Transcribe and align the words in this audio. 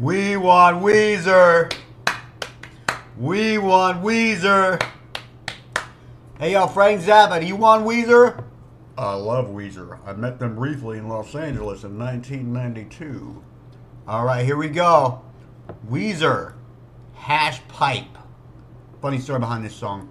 We 0.00 0.38
want 0.38 0.82
Weezer. 0.82 1.70
We 3.18 3.58
want 3.58 4.02
Weezer. 4.02 4.82
Hey, 6.38 6.52
yo, 6.52 6.68
Frank 6.68 7.02
Zappa, 7.02 7.38
do 7.38 7.46
you 7.46 7.54
want 7.54 7.84
Weezer? 7.84 8.42
I 8.96 9.12
love 9.12 9.48
Weezer. 9.48 9.98
I 10.06 10.14
met 10.14 10.38
them 10.38 10.54
briefly 10.54 10.96
in 10.96 11.06
Los 11.06 11.34
Angeles 11.34 11.84
in 11.84 11.98
1992. 11.98 13.44
All 14.08 14.24
right, 14.24 14.42
here 14.42 14.56
we 14.56 14.68
go. 14.68 15.20
Weezer, 15.90 16.54
Hash 17.12 17.60
Pipe. 17.68 18.16
Funny 19.02 19.18
story 19.18 19.40
behind 19.40 19.66
this 19.66 19.76
song. 19.76 20.08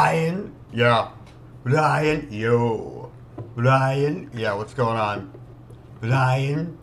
Brian. 0.00 0.54
Yeah. 0.72 1.10
Brian. 1.62 2.32
Yo. 2.32 3.12
Brian. 3.54 4.30
Yeah, 4.32 4.54
what's 4.54 4.72
going 4.72 4.96
on? 4.96 5.30
Brian. 6.00 6.78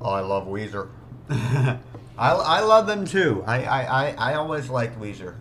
Oh, 0.00 0.12
I 0.12 0.20
love 0.20 0.46
Weezer. 0.46 0.88
I, 1.28 1.78
I 2.16 2.60
love 2.60 2.86
them 2.86 3.04
too. 3.04 3.44
I, 3.46 3.64
I, 3.64 3.82
I, 3.82 4.10
I 4.12 4.34
always 4.36 4.70
liked 4.70 4.98
Weezer. 4.98 5.34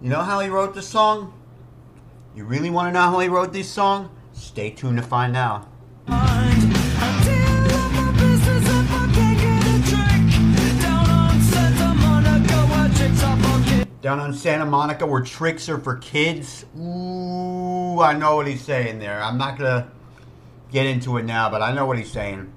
You 0.00 0.08
know 0.08 0.22
how 0.22 0.40
he 0.40 0.48
wrote 0.48 0.74
this 0.74 0.88
song? 0.88 1.34
You 2.34 2.46
really 2.46 2.70
want 2.70 2.88
to 2.88 2.92
know 2.94 3.10
how 3.10 3.18
he 3.18 3.28
wrote 3.28 3.52
this 3.52 3.68
song? 3.68 4.08
Stay 4.32 4.70
tuned 4.70 4.96
to 4.96 5.02
find 5.02 5.36
out. 5.36 5.68
Down 14.10 14.18
on 14.18 14.34
Santa 14.34 14.66
Monica 14.66 15.06
where 15.06 15.22
tricks 15.22 15.68
are 15.68 15.78
for 15.78 15.94
kids. 15.94 16.66
Ooh, 16.76 18.00
I 18.00 18.12
know 18.12 18.34
what 18.34 18.48
he's 18.48 18.60
saying 18.60 18.98
there. 18.98 19.22
I'm 19.22 19.38
not 19.38 19.56
going 19.56 19.84
to 19.84 19.88
get 20.72 20.86
into 20.86 21.16
it 21.16 21.22
now, 21.22 21.48
but 21.48 21.62
I 21.62 21.72
know 21.72 21.86
what 21.86 21.96
he's 21.96 22.10
saying. 22.10 22.52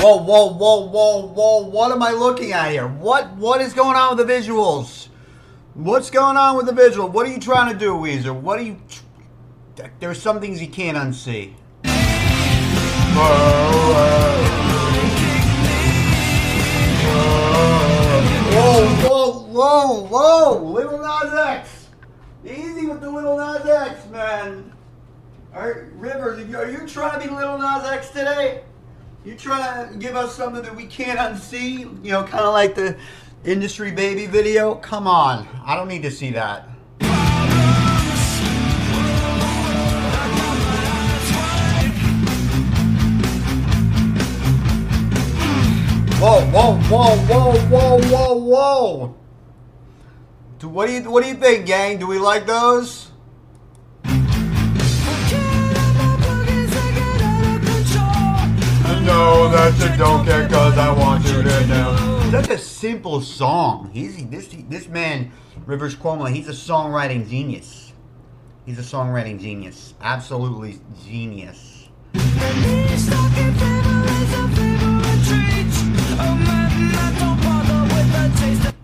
Whoa, 0.00 0.16
whoa, 0.22 0.54
whoa, 0.54 0.88
whoa, 0.88 1.26
whoa. 1.26 1.66
What 1.66 1.92
am 1.92 2.02
I 2.02 2.12
looking 2.12 2.52
at 2.52 2.70
here? 2.70 2.88
What 2.88 3.36
what 3.36 3.60
is 3.60 3.74
going 3.74 3.94
on 3.94 4.16
with 4.16 4.26
the 4.26 4.32
visuals? 4.32 5.08
What's 5.76 6.08
going 6.08 6.38
on 6.38 6.56
with 6.56 6.64
the 6.64 6.72
visual? 6.72 7.06
What 7.06 7.26
are 7.26 7.30
you 7.30 7.38
trying 7.38 7.70
to 7.70 7.78
do, 7.78 7.92
Weezer? 7.92 8.34
What 8.34 8.58
are 8.58 8.62
you 8.62 8.78
There's 10.00 10.22
some 10.22 10.40
things 10.40 10.58
you 10.58 10.68
can't 10.68 10.96
unsee. 10.96 11.52
Whoa, 18.54 18.86
whoa, 19.02 19.32
whoa, 19.50 20.06
whoa! 20.06 20.64
Lil 20.64 20.96
Nas 20.96 21.34
X! 21.34 21.88
Easy 22.42 22.86
with 22.86 23.02
the 23.02 23.10
Lil 23.10 23.36
Nas 23.36 23.66
X, 23.66 24.08
man. 24.08 24.72
All 25.54 25.60
right, 25.60 25.92
Rivers, 25.92 26.54
are 26.54 26.70
you 26.70 26.88
trying 26.88 27.20
to 27.20 27.28
be 27.28 27.34
Lil 27.34 27.58
Nas 27.58 27.84
X 27.84 28.08
today? 28.08 28.62
You 29.26 29.34
trying 29.34 29.92
to 29.92 29.98
give 29.98 30.16
us 30.16 30.34
something 30.34 30.62
that 30.62 30.74
we 30.74 30.86
can't 30.86 31.18
unsee? 31.18 31.80
You 32.02 32.12
know, 32.12 32.22
kind 32.22 32.44
of 32.44 32.54
like 32.54 32.74
the 32.74 32.96
industry 33.46 33.92
baby 33.92 34.26
video? 34.26 34.74
Come 34.74 35.06
on. 35.06 35.46
I 35.64 35.76
don't 35.76 35.88
need 35.88 36.02
to 36.02 36.10
see 36.10 36.30
that. 36.32 36.68
Whoa, 46.18 46.40
whoa, 46.46 46.76
whoa, 46.88 47.16
whoa, 47.16 47.58
whoa, 47.68 48.00
whoa, 48.08 48.34
whoa. 48.34 49.16
Do, 50.58 50.68
what 50.68 50.86
do 50.86 50.92
you 50.94 51.10
what 51.10 51.22
do 51.22 51.28
you 51.28 51.36
think, 51.36 51.66
gang? 51.66 51.98
Do 51.98 52.06
we 52.06 52.18
like 52.18 52.46
those? 52.46 53.06
know 59.06 59.48
that 59.48 59.72
you 59.78 59.96
don't 59.96 60.26
care 60.26 60.48
cause 60.48 60.76
I 60.76 60.90
want. 60.90 61.05
Such 62.36 62.50
a 62.50 62.58
simple 62.58 63.22
song. 63.22 63.88
He's 63.94 64.26
this 64.26 64.48
this 64.68 64.88
man, 64.88 65.32
Rivers 65.64 65.96
Cuomo, 65.96 66.30
he's 66.30 66.46
a 66.48 66.52
songwriting 66.52 67.26
genius. 67.26 67.94
He's 68.66 68.78
a 68.78 68.82
songwriting 68.82 69.40
genius. 69.40 69.94
Absolutely 70.02 70.78
genius. 71.02 71.88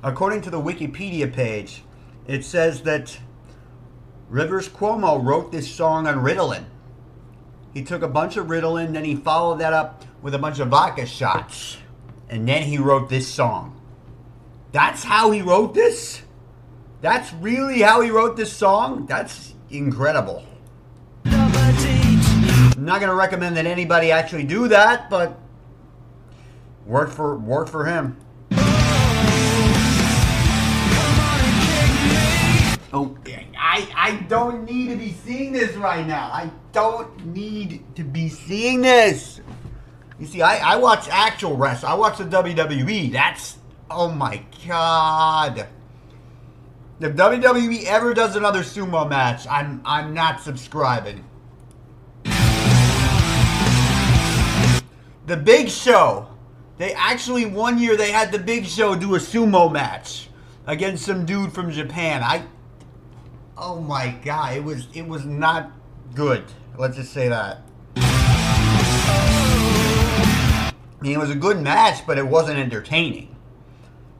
According 0.02 0.40
to 0.40 0.50
the 0.50 0.58
Wikipedia 0.58 1.30
page, 1.30 1.82
it 2.26 2.46
says 2.46 2.80
that 2.84 3.18
Rivers 4.30 4.66
Cuomo 4.70 5.22
wrote 5.22 5.52
this 5.52 5.70
song 5.70 6.06
on 6.06 6.24
Ritalin. 6.24 6.64
He 7.74 7.84
took 7.84 8.00
a 8.00 8.08
bunch 8.08 8.38
of 8.38 8.46
Ritalin, 8.46 8.94
then 8.94 9.04
he 9.04 9.14
followed 9.14 9.58
that 9.58 9.74
up 9.74 10.06
with 10.22 10.34
a 10.34 10.38
bunch 10.38 10.58
of 10.58 10.68
vodka 10.68 11.04
shots. 11.04 11.76
And 12.32 12.48
then 12.48 12.62
he 12.62 12.78
wrote 12.78 13.10
this 13.10 13.28
song. 13.28 13.78
That's 14.72 15.04
how 15.04 15.32
he 15.32 15.42
wrote 15.42 15.74
this? 15.74 16.22
That's 17.02 17.30
really 17.34 17.82
how 17.82 18.00
he 18.00 18.10
wrote 18.10 18.38
this 18.38 18.50
song? 18.50 19.04
That's 19.04 19.52
incredible. 19.68 20.42
I'm 21.26 22.86
not 22.86 23.00
to 23.10 23.14
recommend 23.14 23.58
that 23.58 23.66
anybody 23.66 24.10
actually 24.10 24.44
do 24.44 24.66
that, 24.68 25.10
but 25.10 25.38
worked 26.86 27.12
for 27.12 27.36
worked 27.36 27.68
for 27.68 27.84
him. 27.84 28.16
Oh, 32.94 33.14
I, 33.58 33.86
I 33.94 34.24
don't 34.28 34.64
need 34.64 34.88
to 34.88 34.96
be 34.96 35.12
seeing 35.12 35.52
this 35.52 35.76
right 35.76 36.06
now. 36.06 36.30
I 36.32 36.50
don't 36.72 37.26
need 37.26 37.84
to 37.94 38.02
be 38.02 38.30
seeing 38.30 38.80
this. 38.80 39.42
You 40.22 40.28
see, 40.28 40.40
I, 40.40 40.74
I 40.74 40.76
watch 40.76 41.08
actual 41.08 41.56
wrestling. 41.56 41.90
I 41.90 41.96
watch 41.96 42.18
the 42.18 42.24
WWE. 42.24 43.10
That's, 43.10 43.58
oh 43.90 44.08
my 44.08 44.40
God. 44.68 45.66
If 47.00 47.16
WWE 47.16 47.86
ever 47.86 48.14
does 48.14 48.36
another 48.36 48.60
sumo 48.60 49.08
match, 49.08 49.48
I'm, 49.48 49.82
I'm 49.84 50.14
not 50.14 50.40
subscribing. 50.40 51.24
The 55.26 55.36
Big 55.36 55.68
Show. 55.68 56.28
They 56.78 56.94
actually, 56.94 57.46
one 57.46 57.78
year, 57.78 57.96
they 57.96 58.12
had 58.12 58.30
the 58.30 58.38
Big 58.38 58.64
Show 58.66 58.94
do 58.94 59.16
a 59.16 59.18
sumo 59.18 59.72
match 59.72 60.28
against 60.68 61.04
some 61.04 61.26
dude 61.26 61.52
from 61.52 61.72
Japan. 61.72 62.22
I 62.22 62.44
oh 63.58 63.80
my 63.80 64.16
god, 64.24 64.56
it 64.56 64.62
was 64.62 64.86
it 64.94 65.02
was 65.02 65.24
not 65.24 65.72
good. 66.14 66.44
Let's 66.78 66.94
just 66.94 67.12
say 67.12 67.28
that. 67.28 67.62
I 71.02 71.04
mean, 71.04 71.14
it 71.14 71.18
was 71.18 71.30
a 71.30 71.34
good 71.34 71.60
match, 71.60 72.06
but 72.06 72.16
it 72.16 72.24
wasn't 72.24 72.60
entertaining. 72.60 73.34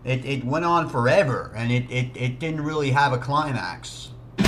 It, 0.03 0.25
it 0.25 0.44
went 0.44 0.65
on 0.65 0.88
forever, 0.88 1.53
and 1.54 1.70
it, 1.70 1.88
it, 1.88 2.16
it 2.16 2.41
didn't 2.41 2.62
really 2.62 2.91
have 2.91 3.12
a 3.12 3.19
climax. 3.19 4.09
Did 4.37 4.47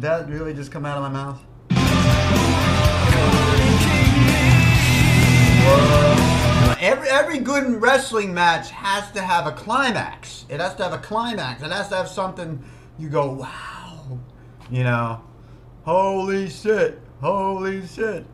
that 0.00 0.28
really 0.28 0.54
just 0.54 0.72
come 0.72 0.84
out 0.84 0.98
of 0.98 1.04
my 1.04 1.08
mouth? 1.08 1.40
every 6.80 7.08
every 7.08 7.38
good 7.38 7.80
wrestling 7.80 8.34
match 8.34 8.72
has 8.72 9.08
to 9.12 9.22
have 9.22 9.46
a 9.46 9.52
climax. 9.52 10.46
It 10.48 10.58
has 10.58 10.74
to 10.74 10.82
have 10.82 10.92
a 10.92 10.98
climax. 10.98 11.62
It 11.62 11.70
has 11.70 11.86
to 11.90 11.94
have 11.94 12.08
something 12.08 12.60
you 12.98 13.08
go, 13.08 13.30
wow, 13.30 13.75
you 14.70 14.84
know, 14.84 15.20
holy 15.84 16.48
shit, 16.48 17.00
holy 17.20 17.86
shit. 17.86 18.24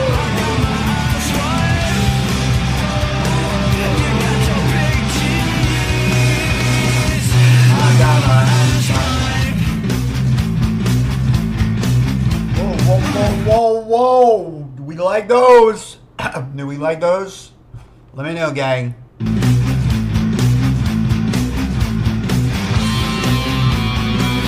whoa, 13.17 13.43
whoa, 13.45 13.81
whoa. 13.81 14.69
Do 14.75 14.83
we 14.83 14.95
like 14.95 15.27
those? 15.27 15.97
Do 16.55 16.67
we 16.67 16.77
like 16.77 16.99
those? 16.99 17.51
Let 18.13 18.25
me 18.25 18.33
know, 18.33 18.51
gang. 18.51 18.95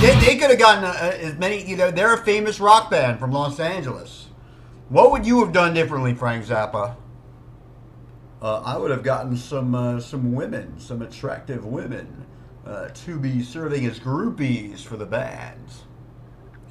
They, 0.00 0.18
they 0.20 0.36
could 0.36 0.48
have 0.48 0.58
gotten 0.58 0.84
uh, 0.84 1.16
as 1.20 1.36
many. 1.36 1.62
You 1.62 1.76
know, 1.76 1.90
they're 1.90 2.14
a 2.14 2.24
famous 2.24 2.58
rock 2.58 2.90
band 2.90 3.18
from 3.18 3.32
Los 3.32 3.60
Angeles. 3.60 4.28
What 4.88 5.10
would 5.10 5.26
you 5.26 5.44
have 5.44 5.52
done 5.52 5.74
differently, 5.74 6.14
Frank 6.14 6.46
Zappa? 6.46 6.96
Uh, 8.40 8.62
I 8.64 8.78
would 8.78 8.90
have 8.90 9.02
gotten 9.02 9.36
some 9.36 9.74
uh, 9.74 10.00
some 10.00 10.32
women, 10.32 10.80
some 10.80 11.02
attractive 11.02 11.66
women, 11.66 12.24
uh, 12.64 12.88
to 12.88 13.18
be 13.18 13.42
serving 13.42 13.84
as 13.84 14.00
groupies 14.00 14.80
for 14.80 14.96
the 14.96 15.04
bands. 15.04 15.82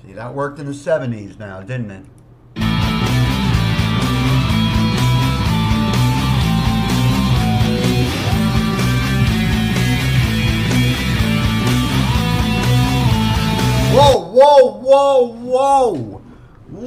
See, 0.02 0.14
that 0.14 0.34
worked 0.34 0.58
in 0.58 0.66
the 0.66 0.72
'70s 0.72 1.38
now, 1.38 1.62
didn't 1.62 1.92
it? 1.92 2.06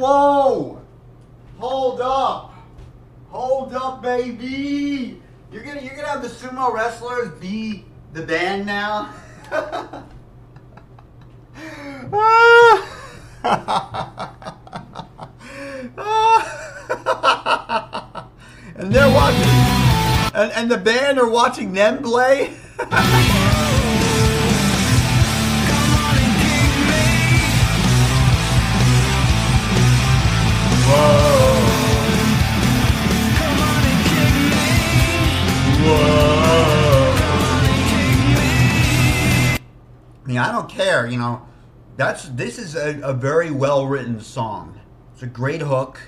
Whoa! 0.03 0.81
Hold 1.59 2.01
up, 2.01 2.55
hold 3.29 3.73
up, 3.73 4.03
baby! 4.03 5.23
You're 5.53 5.63
gonna 5.63 5.81
you're 5.81 5.95
gonna 5.95 6.09
have 6.09 6.23
the 6.23 6.29
sumo 6.29 6.73
wrestlers 6.73 7.31
be 7.39 7.85
the 8.13 8.23
band 8.23 8.67
now. 8.67 9.15
and 18.75 18.93
they're 18.93 19.15
watching, 19.15 19.51
and, 20.35 20.53
and 20.53 20.71
the 20.71 20.79
band 20.79 21.21
are 21.21 21.31
watching 21.31 21.73
them 21.73 22.03
play. 22.03 22.57
I 40.39 40.39
I 40.39 40.51
don't 40.51 40.69
care, 40.69 41.07
you 41.07 41.19
know. 41.19 41.47
That's 41.97 42.29
this 42.31 42.59
is 42.59 42.75
a, 42.75 43.01
a 43.03 43.13
very 43.13 43.51
well 43.51 43.87
written 43.87 44.21
song. 44.21 44.81
It's 45.13 45.23
a 45.23 45.27
great 45.27 45.61
hook. 45.61 46.01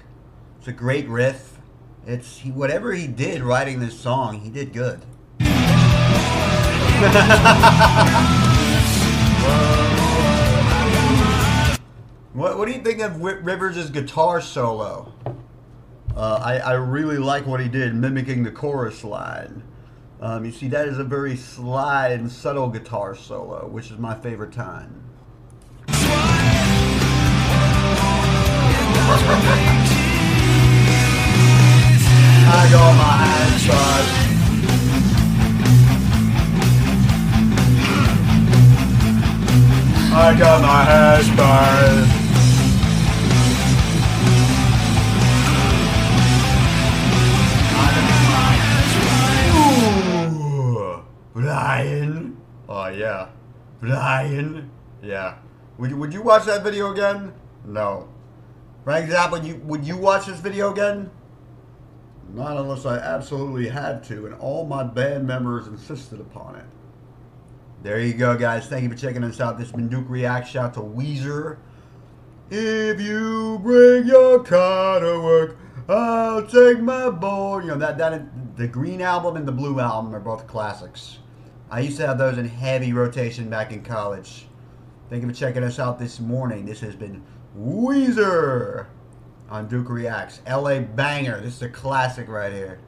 It's 0.58 0.68
a 0.68 0.72
great 0.72 1.08
riff. 1.08 1.58
It's 2.06 2.38
he, 2.38 2.50
whatever 2.50 2.92
he 2.92 3.06
did 3.06 3.42
writing 3.42 3.80
this 3.80 3.98
song, 3.98 4.40
he 4.40 4.50
did 4.50 4.72
good. 4.72 5.00
what, 12.34 12.58
what 12.58 12.66
do 12.66 12.72
you 12.72 12.82
think 12.82 13.00
of 13.00 13.22
Rivers' 13.22 13.90
guitar 13.90 14.40
solo? 14.40 15.12
Uh, 16.14 16.40
I, 16.42 16.58
I 16.58 16.72
really 16.74 17.16
like 17.16 17.46
what 17.46 17.60
he 17.60 17.68
did, 17.68 17.94
mimicking 17.94 18.42
the 18.42 18.50
chorus 18.50 19.04
line. 19.04 19.62
Um, 20.20 20.44
you 20.44 20.52
see, 20.52 20.68
that 20.68 20.88
is 20.88 20.98
a 20.98 21.04
very 21.04 21.36
sly 21.36 22.08
and 22.08 22.30
subtle 22.30 22.68
guitar 22.68 23.14
solo, 23.14 23.68
which 23.68 23.90
is 23.90 23.98
my 23.98 24.14
favorite 24.14 24.52
time. 24.52 25.00
I 32.46 32.68
got 32.70 32.96
my. 32.96 33.24
I 40.16 40.38
got 40.38 40.62
my. 41.36 42.23
Oh 52.84 52.88
yeah, 52.88 53.28
Brian. 53.80 54.70
Yeah. 55.02 55.36
Would 55.78 55.88
you, 55.88 55.96
would 55.96 56.12
you 56.12 56.20
watch 56.20 56.44
that 56.44 56.62
video 56.62 56.92
again? 56.92 57.32
No. 57.64 58.10
Frank 58.84 59.08
Zappa, 59.08 59.42
you 59.42 59.56
would 59.64 59.86
you 59.86 59.96
watch 59.96 60.26
this 60.26 60.38
video 60.38 60.70
again? 60.70 61.10
Not 62.34 62.58
unless 62.58 62.84
I 62.84 62.98
absolutely 62.98 63.68
had 63.68 64.04
to, 64.04 64.26
and 64.26 64.34
all 64.34 64.66
my 64.66 64.84
band 64.84 65.26
members 65.26 65.66
insisted 65.66 66.20
upon 66.20 66.56
it. 66.56 66.66
There 67.82 68.00
you 68.00 68.12
go, 68.12 68.36
guys. 68.36 68.66
Thank 68.66 68.82
you 68.82 68.90
for 68.90 68.96
checking 68.96 69.24
us 69.24 69.40
out. 69.40 69.56
This 69.56 69.68
has 69.68 69.76
been 69.76 69.88
Duke 69.88 70.04
Reacts. 70.06 70.50
Shout 70.50 70.66
out 70.66 70.74
to 70.74 70.80
Weezer. 70.80 71.56
If 72.50 73.00
you 73.00 73.60
bring 73.62 74.06
your 74.06 74.44
car 74.44 75.00
to 75.00 75.20
work, 75.20 75.56
I'll 75.88 76.46
take 76.46 76.80
my 76.80 77.08
boy. 77.08 77.60
You 77.60 77.68
know 77.68 77.78
that 77.78 77.96
that 77.96 78.56
the 78.58 78.68
Green 78.68 79.00
album 79.00 79.36
and 79.36 79.48
the 79.48 79.52
Blue 79.52 79.80
album 79.80 80.14
are 80.14 80.20
both 80.20 80.46
classics. 80.46 81.20
I 81.70 81.80
used 81.80 81.96
to 81.96 82.06
have 82.06 82.18
those 82.18 82.38
in 82.38 82.46
heavy 82.46 82.92
rotation 82.92 83.48
back 83.48 83.72
in 83.72 83.82
college. 83.82 84.46
Thank 85.10 85.22
you 85.22 85.28
for 85.28 85.34
checking 85.34 85.64
us 85.64 85.78
out 85.78 85.98
this 85.98 86.20
morning. 86.20 86.66
This 86.66 86.80
has 86.80 86.94
been 86.94 87.22
Weezer 87.58 88.86
on 89.48 89.68
Duke 89.68 89.88
Reacts. 89.88 90.40
LA 90.48 90.80
Banger. 90.80 91.40
This 91.40 91.56
is 91.56 91.62
a 91.62 91.68
classic 91.68 92.28
right 92.28 92.52
here. 92.52 92.80